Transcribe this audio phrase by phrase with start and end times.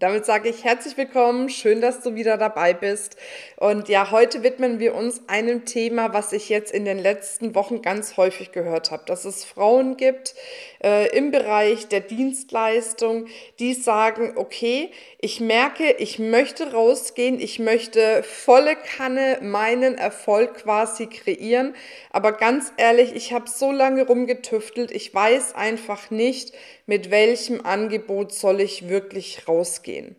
[0.00, 3.18] Damit sage ich herzlich willkommen, schön, dass du wieder dabei bist.
[3.56, 7.82] Und ja, heute widmen wir uns einem Thema, was ich jetzt in den letzten Wochen
[7.82, 10.34] ganz häufig gehört habe, dass es Frauen gibt
[10.82, 13.26] äh, im Bereich der Dienstleistung,
[13.58, 21.08] die sagen, okay, ich merke, ich möchte rausgehen, ich möchte volle Kanne meinen Erfolg quasi
[21.08, 21.74] kreieren,
[22.08, 26.54] aber ganz ehrlich, ich habe so lange rumgetüftelt, ich weiß einfach nicht,
[26.86, 29.89] mit welchem Angebot soll ich wirklich rausgehen.
[29.90, 30.16] gehen.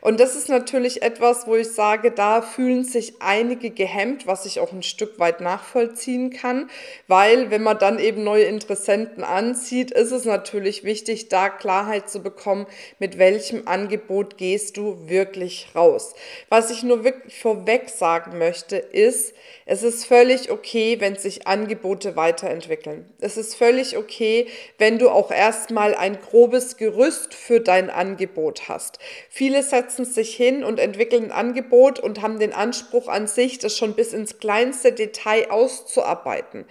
[0.00, 4.60] Und das ist natürlich etwas, wo ich sage, da fühlen sich einige gehemmt, was ich
[4.60, 6.70] auch ein Stück weit nachvollziehen kann,
[7.08, 12.22] weil wenn man dann eben neue Interessenten anzieht, ist es natürlich wichtig, da Klarheit zu
[12.22, 12.66] bekommen,
[12.98, 16.14] mit welchem Angebot gehst du wirklich raus.
[16.48, 19.34] Was ich nur wirklich vorweg sagen möchte, ist,
[19.66, 23.12] es ist völlig okay, wenn sich Angebote weiterentwickeln.
[23.20, 24.46] Es ist völlig okay,
[24.78, 28.98] wenn du auch erstmal ein grobes Gerüst für dein Angebot hast.
[29.28, 33.58] Viele Viele setzen sich hin und entwickeln ein Angebot und haben den Anspruch an sich,
[33.58, 36.66] das schon bis ins kleinste Detail auszuarbeiten.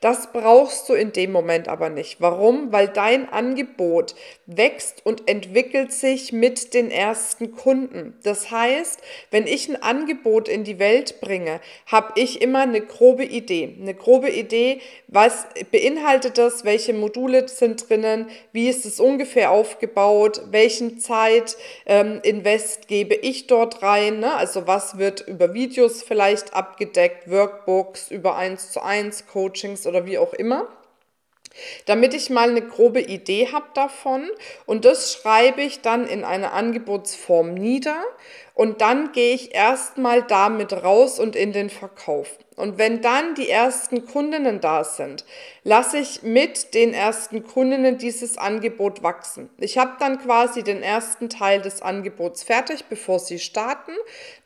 [0.00, 2.22] Das brauchst du in dem Moment aber nicht.
[2.22, 2.72] Warum?
[2.72, 4.14] Weil dein Angebot
[4.46, 8.18] wächst und entwickelt sich mit den ersten Kunden.
[8.22, 13.26] Das heißt, wenn ich ein Angebot in die Welt bringe, habe ich immer eine grobe
[13.26, 13.76] Idee.
[13.78, 20.40] Eine grobe Idee, was beinhaltet das, welche Module sind drinnen, wie ist es ungefähr aufgebaut,
[20.50, 24.20] welchen Zeit, ähm, Invest gebe ich dort rein?
[24.20, 24.34] Ne?
[24.34, 30.18] Also was wird über Videos vielleicht abgedeckt, Workbooks, über 1 zu 1 Coachings oder wie
[30.18, 30.68] auch immer?
[31.86, 34.28] Damit ich mal eine grobe Idee habe davon
[34.64, 38.02] und das schreibe ich dann in einer Angebotsform nieder
[38.54, 42.38] und dann gehe ich erstmal damit raus und in den Verkauf.
[42.62, 45.24] Und wenn dann die ersten Kundinnen da sind,
[45.64, 49.50] lasse ich mit den ersten Kundinnen dieses Angebot wachsen.
[49.58, 53.90] Ich habe dann quasi den ersten Teil des Angebots fertig, bevor sie starten.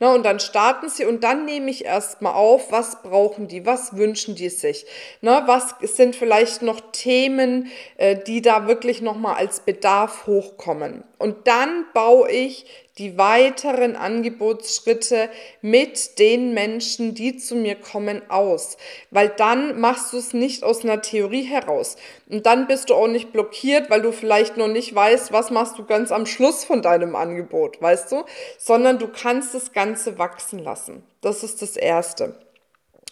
[0.00, 3.98] Na, und dann starten sie und dann nehme ich erstmal auf, was brauchen die, was
[3.98, 4.86] wünschen die sich.
[5.20, 11.04] Na, was sind vielleicht noch Themen, äh, die da wirklich nochmal als Bedarf hochkommen.
[11.18, 12.64] Und dann baue ich
[12.98, 15.28] die weiteren Angebotsschritte
[15.60, 18.78] mit den Menschen, die zu mir kommen, aus.
[19.10, 21.96] Weil dann machst du es nicht aus einer Theorie heraus.
[22.28, 25.78] Und dann bist du auch nicht blockiert, weil du vielleicht noch nicht weißt, was machst
[25.78, 28.24] du ganz am Schluss von deinem Angebot, weißt du?
[28.58, 31.02] Sondern du kannst das Ganze wachsen lassen.
[31.20, 32.34] Das ist das Erste.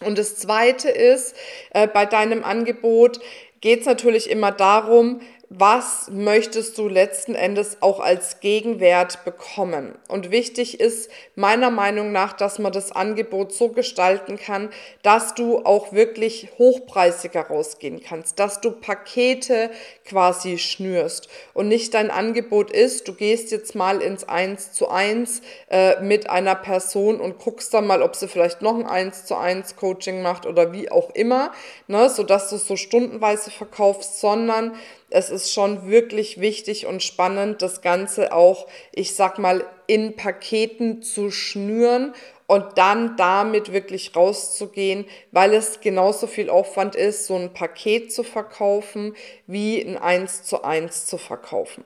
[0.03, 1.35] Und das Zweite ist,
[1.71, 3.19] äh, bei deinem Angebot
[3.61, 9.95] geht es natürlich immer darum, was möchtest du letzten Endes auch als Gegenwert bekommen.
[10.07, 14.69] Und wichtig ist meiner Meinung nach, dass man das Angebot so gestalten kann,
[15.03, 19.69] dass du auch wirklich hochpreisiger rausgehen kannst, dass du Pakete
[20.05, 25.41] quasi schnürst und nicht dein Angebot ist, du gehst jetzt mal ins Eins zu eins
[25.69, 29.35] äh, mit einer Person und guckst dann mal, ob sie vielleicht noch ein Eins zu
[29.35, 31.51] eins Coaching macht oder wie auch immer,
[31.87, 34.73] ne, sodass du es so stundenweise verkaufst, sondern
[35.09, 41.01] es ist schon wirklich wichtig und spannend, das Ganze auch, ich sag mal, in Paketen
[41.01, 42.13] zu schnüren
[42.47, 48.23] und dann damit wirklich rauszugehen, weil es genauso viel Aufwand ist, so ein Paket zu
[48.23, 49.15] verkaufen,
[49.47, 51.83] wie ein 1 zu 1 zu verkaufen.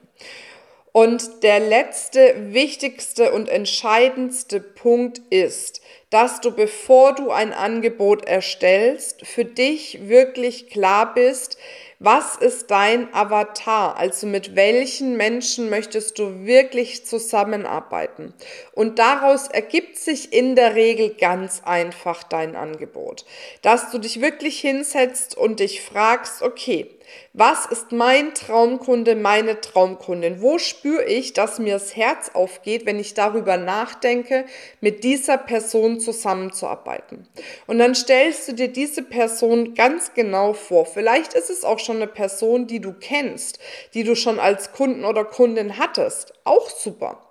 [0.92, 5.79] Und der letzte, wichtigste und entscheidendste Punkt ist,
[6.10, 11.56] dass du, bevor du ein Angebot erstellst, für dich wirklich klar bist,
[12.02, 13.98] was ist dein Avatar?
[13.98, 18.32] Also mit welchen Menschen möchtest du wirklich zusammenarbeiten?
[18.72, 23.26] Und daraus ergibt sich in der Regel ganz einfach dein Angebot.
[23.60, 26.88] Dass du dich wirklich hinsetzt und dich fragst, okay,
[27.32, 30.40] was ist mein Traumkunde, meine Traumkundin?
[30.40, 34.46] Wo spüre ich, dass mir das Herz aufgeht, wenn ich darüber nachdenke,
[34.80, 37.26] mit dieser Person zusammenzuarbeiten?
[37.66, 40.84] Und dann stellst du dir diese Person ganz genau vor.
[40.84, 43.58] Vielleicht ist es auch schon eine Person, die du kennst,
[43.94, 46.34] die du schon als Kunden oder Kundin hattest.
[46.44, 47.30] Auch super.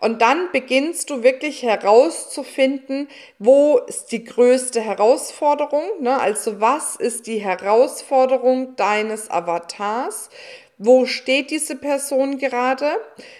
[0.00, 3.08] Und dann beginnst du wirklich herauszufinden,
[3.38, 6.20] wo ist die größte Herausforderung, ne?
[6.20, 10.28] also was ist die Herausforderung deines Avatars,
[10.78, 12.90] wo steht diese Person gerade,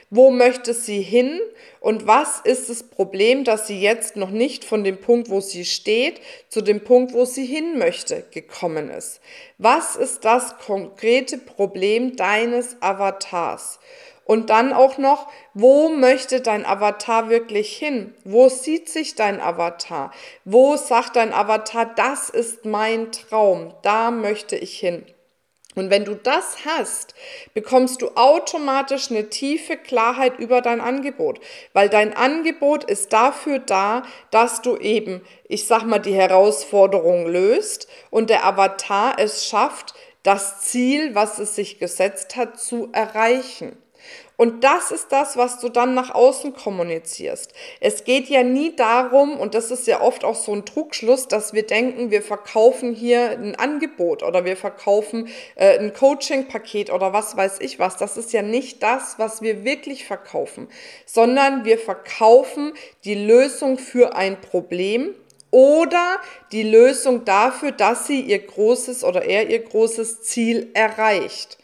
[0.08, 1.38] wo möchte sie hin
[1.80, 5.66] und was ist das Problem, dass sie jetzt noch nicht von dem Punkt, wo sie
[5.66, 9.20] steht, zu dem Punkt, wo sie hin möchte, gekommen ist.
[9.58, 13.80] Was ist das konkrete Problem deines Avatars?
[14.24, 18.12] Und dann auch noch, wo möchte dein Avatar wirklich hin?
[18.24, 20.10] Wo sieht sich dein Avatar?
[20.44, 25.06] Wo sagt dein Avatar, das ist mein Traum, da möchte ich hin?
[25.76, 27.14] Und wenn du das hast,
[27.52, 31.38] bekommst du automatisch eine tiefe Klarheit über dein Angebot,
[31.74, 37.88] weil dein Angebot ist dafür da, dass du eben, ich sag mal, die Herausforderung löst
[38.10, 43.76] und der Avatar es schafft, das Ziel, was es sich gesetzt hat, zu erreichen.
[44.36, 47.54] Und das ist das, was du dann nach außen kommunizierst.
[47.80, 51.54] Es geht ja nie darum, und das ist ja oft auch so ein Trugschluss, dass
[51.54, 57.36] wir denken, wir verkaufen hier ein Angebot oder wir verkaufen äh, ein Coaching-Paket oder was
[57.36, 57.96] weiß ich was.
[57.96, 60.68] Das ist ja nicht das, was wir wirklich verkaufen,
[61.06, 62.74] sondern wir verkaufen
[63.04, 65.14] die Lösung für ein Problem
[65.50, 66.18] oder
[66.52, 71.56] die Lösung dafür, dass sie ihr großes oder er ihr großes Ziel erreicht.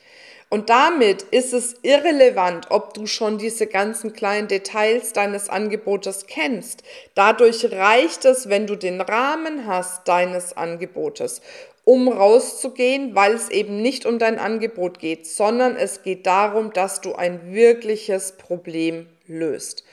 [0.52, 6.82] Und damit ist es irrelevant, ob du schon diese ganzen kleinen Details deines Angebotes kennst.
[7.14, 11.40] Dadurch reicht es, wenn du den Rahmen hast deines Angebotes,
[11.84, 17.00] um rauszugehen, weil es eben nicht um dein Angebot geht, sondern es geht darum, dass
[17.00, 19.84] du ein wirkliches Problem löst.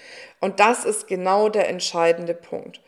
[0.42, 2.82] Und das ist genau der entscheidende Punkt.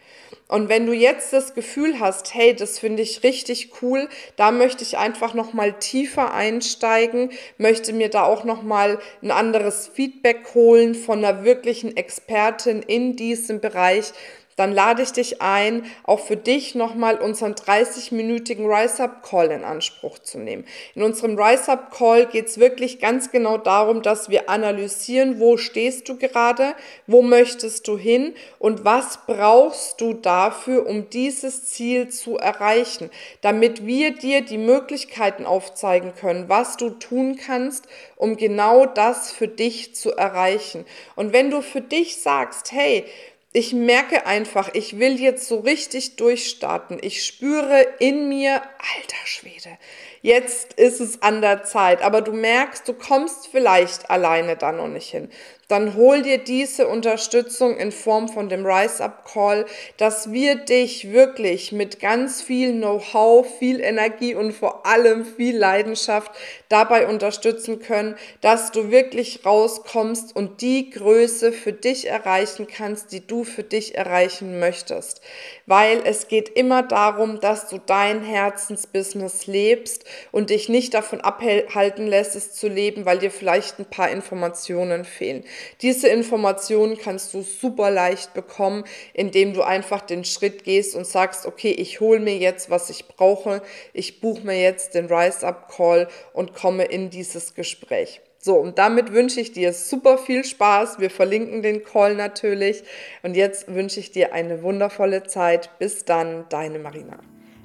[0.51, 4.83] Und wenn du jetzt das Gefühl hast, hey, das finde ich richtig cool, da möchte
[4.83, 10.53] ich einfach noch mal tiefer einsteigen, möchte mir da auch noch mal ein anderes Feedback
[10.53, 14.11] holen von einer wirklichen Expertin in diesem Bereich,
[14.61, 20.37] dann lade ich dich ein, auch für dich nochmal unseren 30-minütigen Rise-Up-Call in Anspruch zu
[20.37, 20.65] nehmen.
[20.93, 26.17] In unserem Rise-Up-Call geht es wirklich ganz genau darum, dass wir analysieren, wo stehst du
[26.17, 26.75] gerade,
[27.07, 33.09] wo möchtest du hin und was brauchst du dafür, um dieses Ziel zu erreichen,
[33.41, 39.47] damit wir dir die Möglichkeiten aufzeigen können, was du tun kannst, um genau das für
[39.47, 40.85] dich zu erreichen.
[41.15, 43.05] Und wenn du für dich sagst, hey,
[43.53, 46.99] ich merke einfach, ich will jetzt so richtig durchstarten.
[47.01, 49.77] Ich spüre in mir, alter Schwede,
[50.21, 52.01] jetzt ist es an der Zeit.
[52.01, 55.29] Aber du merkst, du kommst vielleicht alleine da noch nicht hin
[55.71, 59.65] dann hol dir diese Unterstützung in Form von dem Rise Up Call,
[59.95, 66.31] dass wir dich wirklich mit ganz viel Know-how, viel Energie und vor allem viel Leidenschaft
[66.67, 73.25] dabei unterstützen können, dass du wirklich rauskommst und die Größe für dich erreichen kannst, die
[73.25, 75.21] du für dich erreichen möchtest.
[75.67, 80.03] Weil es geht immer darum, dass du dein Herzensbusiness lebst
[80.33, 85.05] und dich nicht davon abhalten lässt, es zu leben, weil dir vielleicht ein paar Informationen
[85.05, 85.45] fehlen.
[85.81, 91.45] Diese Informationen kannst du super leicht bekommen, indem du einfach den Schritt gehst und sagst,
[91.45, 93.61] okay, ich hole mir jetzt, was ich brauche,
[93.93, 98.21] ich buche mir jetzt den Rise Up Call und komme in dieses Gespräch.
[98.43, 100.99] So, und damit wünsche ich dir super viel Spaß.
[100.99, 102.83] Wir verlinken den Call natürlich.
[103.21, 105.69] Und jetzt wünsche ich dir eine wundervolle Zeit.
[105.77, 107.19] Bis dann, deine Marina.